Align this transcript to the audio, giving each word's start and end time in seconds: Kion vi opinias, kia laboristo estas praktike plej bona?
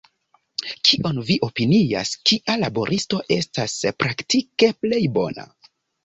Kion 0.87 1.17
vi 1.25 1.33
opinias, 1.47 2.13
kia 2.29 2.55
laboristo 2.61 3.19
estas 3.35 3.75
praktike 4.05 4.71
plej 4.85 5.03
bona? 5.19 5.45